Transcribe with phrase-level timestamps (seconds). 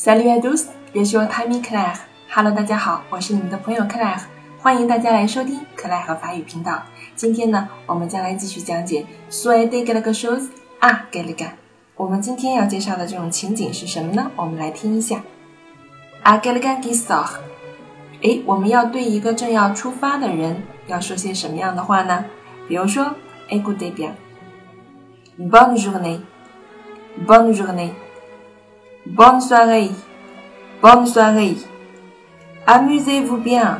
[0.00, 1.96] Salut à tous, je suis Tammy Claire.
[2.32, 4.20] Hello，大家好，我是你们的朋友 Claire，
[4.60, 6.80] 欢迎大家来收听 Claire 和法语频道。
[7.16, 10.50] 今天呢，我们将来继续讲解 Sois de quelque chose
[10.80, 11.50] à quelqu'un。
[11.96, 14.30] 我们今天要介绍的这种情景是什么呢？
[14.36, 15.20] 我们来听一下。
[16.22, 17.40] À quelqu'un qui sort。
[18.22, 22.24] 哎，我们要对一个正要出发的人要说些什么样的话呢？
[22.68, 23.16] 比如说
[23.50, 24.12] ，Écoutez bien。
[25.36, 26.20] Bonne journée。
[27.26, 27.90] Bonne journée。
[29.16, 29.90] Bonne soirée,
[30.82, 31.56] bonne soirée.
[32.66, 33.78] Amusez-vous bien,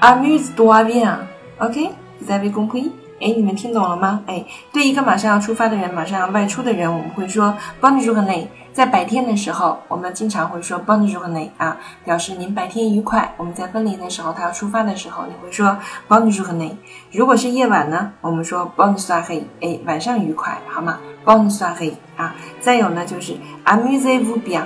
[0.00, 1.20] amuse-toi bien.
[1.58, 1.90] OK?
[2.20, 2.92] Vous avez compris?
[3.20, 4.22] 哎，你们听懂了吗？
[4.26, 8.46] 哎，对一个马上要出发的人，马上要外出的人，我们会说 bonne journée。
[8.74, 13.32] 在白天的时候，我们经常会说 bonne journée 啊，表示您白天愉快。
[13.38, 16.72] 我们在分离的时候，他要出发的时候，你会说 bonne journée。
[17.10, 22.36] 如果是夜晚呢，我们说 bonne soirée，哎，晚上愉快，好吗 bonzhai 啊。
[22.60, 24.62] 再有呢，就是 amusez-vous bien。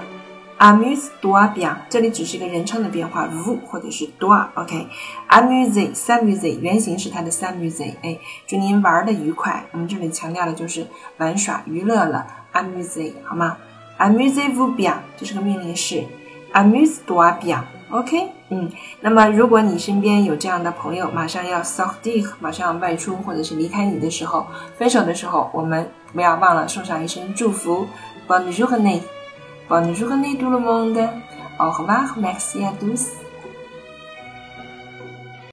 [0.58, 9.66] Amuse-toi bien，这里只是一个人称的变化 vu 或者是 toi，OK？Amuse，s'amuse，原型是它的 s'amuse，哎，祝您玩的愉快。
[9.70, 10.84] 我们这里强调的就是
[11.18, 13.56] 玩耍娱乐了，amuse，好吗
[14.00, 16.02] ？Amusez-vous bien，这是个命令式
[16.52, 17.38] ，amuse-toi
[17.90, 27.86] OK，嗯，那么如果你身边有这样的朋友，马上要 sortir，马上要外出或者是离开你的时候，分手的时候，我们不要忘了送上一声祝福
[28.28, 31.09] ，Bonjour，Bonne journée tout le monde.
[31.59, 33.09] Au revoir, merci à tous.